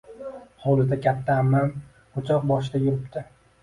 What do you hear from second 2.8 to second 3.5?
yuribdi